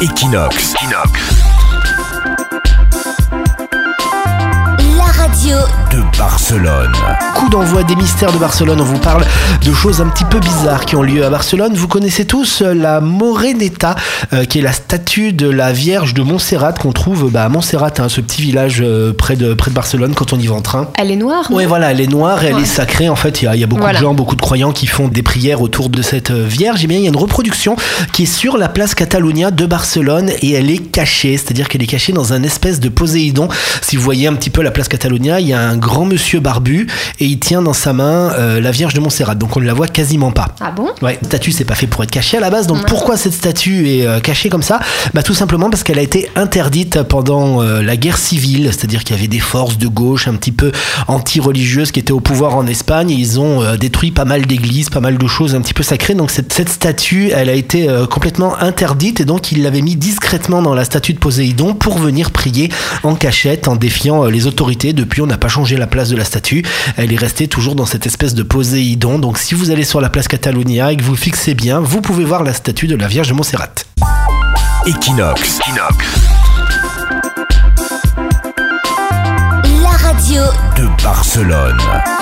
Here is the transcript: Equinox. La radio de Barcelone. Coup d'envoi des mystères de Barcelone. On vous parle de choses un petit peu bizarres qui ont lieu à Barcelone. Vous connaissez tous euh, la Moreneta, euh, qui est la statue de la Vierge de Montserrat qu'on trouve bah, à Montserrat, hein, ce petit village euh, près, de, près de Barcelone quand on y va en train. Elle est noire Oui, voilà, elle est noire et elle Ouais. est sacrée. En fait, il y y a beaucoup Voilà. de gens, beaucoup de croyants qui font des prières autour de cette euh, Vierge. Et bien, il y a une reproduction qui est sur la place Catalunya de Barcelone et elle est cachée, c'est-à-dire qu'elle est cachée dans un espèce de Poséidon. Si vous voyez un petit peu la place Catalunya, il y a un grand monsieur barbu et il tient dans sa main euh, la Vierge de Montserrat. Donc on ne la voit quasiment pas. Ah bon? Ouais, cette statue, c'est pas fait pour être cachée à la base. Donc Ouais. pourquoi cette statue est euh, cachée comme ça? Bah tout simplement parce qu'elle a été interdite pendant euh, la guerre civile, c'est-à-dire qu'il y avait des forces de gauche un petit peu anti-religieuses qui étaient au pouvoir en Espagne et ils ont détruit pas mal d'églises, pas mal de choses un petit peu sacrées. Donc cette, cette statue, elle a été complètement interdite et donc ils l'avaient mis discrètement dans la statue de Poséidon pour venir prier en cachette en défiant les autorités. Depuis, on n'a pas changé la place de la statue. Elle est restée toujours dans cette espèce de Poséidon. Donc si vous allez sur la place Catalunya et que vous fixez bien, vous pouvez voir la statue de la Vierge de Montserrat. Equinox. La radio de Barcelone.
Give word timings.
Equinox. 0.00 0.74
La 4.96 5.12
radio 5.12 5.58
de 5.92 6.02
Barcelone. 6.18 6.92
Coup 7.34 7.48
d'envoi 7.48 7.82
des 7.82 7.96
mystères 7.96 8.32
de 8.32 8.38
Barcelone. 8.38 8.80
On 8.80 8.84
vous 8.84 8.98
parle 8.98 9.24
de 9.64 9.72
choses 9.72 10.00
un 10.00 10.06
petit 10.08 10.24
peu 10.24 10.38
bizarres 10.38 10.84
qui 10.84 10.94
ont 10.94 11.02
lieu 11.02 11.24
à 11.24 11.30
Barcelone. 11.30 11.72
Vous 11.74 11.88
connaissez 11.88 12.24
tous 12.26 12.62
euh, 12.62 12.74
la 12.74 13.00
Moreneta, 13.00 13.94
euh, 14.32 14.44
qui 14.44 14.58
est 14.58 14.62
la 14.62 14.72
statue 14.72 15.32
de 15.32 15.48
la 15.48 15.72
Vierge 15.72 16.14
de 16.14 16.22
Montserrat 16.22 16.72
qu'on 16.74 16.92
trouve 16.92 17.30
bah, 17.30 17.44
à 17.44 17.48
Montserrat, 17.48 17.90
hein, 17.98 18.08
ce 18.08 18.20
petit 18.20 18.42
village 18.42 18.80
euh, 18.84 19.12
près, 19.12 19.36
de, 19.36 19.54
près 19.54 19.70
de 19.70 19.74
Barcelone 19.74 20.14
quand 20.14 20.32
on 20.32 20.38
y 20.38 20.46
va 20.46 20.54
en 20.54 20.60
train. 20.62 20.88
Elle 20.98 21.10
est 21.10 21.16
noire 21.16 21.46
Oui, 21.50 21.64
voilà, 21.66 21.90
elle 21.90 22.00
est 22.00 22.06
noire 22.06 22.44
et 22.44 22.48
elle 22.48 22.54
Ouais. 22.56 22.62
est 22.62 22.66
sacrée. 22.66 23.08
En 23.08 23.16
fait, 23.16 23.42
il 23.42 23.52
y 23.54 23.58
y 23.58 23.64
a 23.64 23.66
beaucoup 23.66 23.82
Voilà. 23.82 23.98
de 23.98 24.04
gens, 24.04 24.14
beaucoup 24.14 24.36
de 24.36 24.42
croyants 24.42 24.72
qui 24.72 24.86
font 24.86 25.08
des 25.08 25.22
prières 25.22 25.60
autour 25.62 25.88
de 25.88 26.02
cette 26.02 26.30
euh, 26.30 26.44
Vierge. 26.46 26.84
Et 26.84 26.86
bien, 26.86 26.98
il 26.98 27.02
y 27.04 27.06
a 27.06 27.10
une 27.10 27.16
reproduction 27.16 27.74
qui 28.12 28.24
est 28.24 28.26
sur 28.26 28.58
la 28.58 28.68
place 28.68 28.94
Catalunya 28.94 29.50
de 29.50 29.66
Barcelone 29.66 30.30
et 30.40 30.52
elle 30.52 30.70
est 30.70 30.78
cachée, 30.78 31.36
c'est-à-dire 31.36 31.68
qu'elle 31.68 31.82
est 31.82 31.86
cachée 31.86 32.12
dans 32.12 32.32
un 32.32 32.42
espèce 32.42 32.80
de 32.80 32.88
Poséidon. 32.88 33.48
Si 33.82 33.96
vous 33.96 34.02
voyez 34.02 34.28
un 34.28 34.34
petit 34.34 34.50
peu 34.50 34.62
la 34.62 34.70
place 34.70 34.88
Catalunya, 34.88 35.40
il 35.40 35.48
y 35.48 35.52
a 35.52 35.60
un 35.60 35.76
grand 35.80 35.89
monsieur 36.04 36.40
barbu 36.40 36.86
et 37.18 37.24
il 37.26 37.38
tient 37.38 37.62
dans 37.62 37.72
sa 37.72 37.92
main 37.92 38.32
euh, 38.38 38.60
la 38.60 38.70
Vierge 38.70 38.94
de 38.94 39.00
Montserrat. 39.00 39.34
Donc 39.34 39.56
on 39.56 39.60
ne 39.60 39.66
la 39.66 39.74
voit 39.74 39.88
quasiment 39.88 40.30
pas. 40.30 40.48
Ah 40.60 40.70
bon? 40.70 40.88
Ouais, 41.02 41.14
cette 41.20 41.26
statue, 41.26 41.52
c'est 41.52 41.64
pas 41.64 41.74
fait 41.74 41.86
pour 41.86 42.02
être 42.02 42.10
cachée 42.10 42.36
à 42.36 42.40
la 42.40 42.50
base. 42.50 42.66
Donc 42.66 42.78
Ouais. 42.78 42.84
pourquoi 42.88 43.16
cette 43.16 43.32
statue 43.34 43.88
est 43.88 44.06
euh, 44.06 44.20
cachée 44.20 44.48
comme 44.48 44.62
ça? 44.62 44.80
Bah 45.14 45.22
tout 45.22 45.34
simplement 45.34 45.68
parce 45.70 45.82
qu'elle 45.82 45.98
a 45.98 46.02
été 46.02 46.30
interdite 46.36 47.02
pendant 47.02 47.62
euh, 47.62 47.82
la 47.82 47.96
guerre 47.96 48.16
civile, 48.18 48.66
c'est-à-dire 48.72 49.04
qu'il 49.04 49.16
y 49.16 49.18
avait 49.18 49.28
des 49.28 49.40
forces 49.40 49.76
de 49.78 49.86
gauche 49.88 50.28
un 50.28 50.34
petit 50.34 50.52
peu 50.52 50.72
anti-religieuses 51.08 51.90
qui 51.92 52.00
étaient 52.00 52.12
au 52.12 52.20
pouvoir 52.20 52.56
en 52.56 52.66
Espagne 52.66 53.10
et 53.10 53.14
ils 53.14 53.38
ont 53.40 53.76
détruit 53.76 54.10
pas 54.10 54.24
mal 54.24 54.46
d'églises, 54.46 54.88
pas 54.90 55.00
mal 55.00 55.18
de 55.18 55.26
choses 55.26 55.54
un 55.54 55.60
petit 55.60 55.74
peu 55.74 55.82
sacrées. 55.82 56.14
Donc 56.14 56.30
cette, 56.30 56.52
cette 56.52 56.68
statue, 56.68 57.30
elle 57.34 57.48
a 57.48 57.54
été 57.54 57.88
complètement 58.10 58.56
interdite 58.60 59.20
et 59.20 59.24
donc 59.24 59.52
ils 59.52 59.62
l'avaient 59.62 59.82
mis 59.82 59.96
discrètement 59.96 60.62
dans 60.62 60.74
la 60.74 60.84
statue 60.84 61.12
de 61.12 61.18
Poséidon 61.18 61.74
pour 61.74 61.98
venir 61.98 62.30
prier 62.30 62.70
en 63.02 63.14
cachette 63.14 63.68
en 63.68 63.76
défiant 63.76 64.24
les 64.26 64.46
autorités. 64.46 64.92
Depuis, 64.92 65.20
on 65.22 65.26
n'a 65.26 65.38
pas 65.38 65.48
changé 65.70 65.76
la 65.76 65.86
place 65.86 66.08
de 66.08 66.16
la 66.16 66.24
statue. 66.24 66.64
Elle 66.96 67.12
est 67.12 67.16
restée 67.16 67.46
toujours 67.46 67.74
dans 67.74 67.86
cette 67.86 68.06
espèce 68.06 68.34
de 68.34 68.42
Poséidon. 68.42 69.18
Donc 69.18 69.38
si 69.38 69.54
vous 69.54 69.70
allez 69.70 69.84
sur 69.84 70.00
la 70.00 70.08
place 70.08 70.26
Catalunya 70.26 70.92
et 70.92 70.96
que 70.96 71.02
vous 71.02 71.16
fixez 71.16 71.54
bien, 71.54 71.80
vous 71.80 72.00
pouvez 72.00 72.24
voir 72.24 72.42
la 72.42 72.52
statue 72.52 72.86
de 72.86 72.96
la 72.96 73.06
Vierge 73.06 73.28
de 73.28 73.34
Montserrat. 73.34 73.74
Equinox. 74.86 75.60
La 79.82 79.90
radio 79.90 80.42
de 80.76 81.02
Barcelone. 81.02 82.19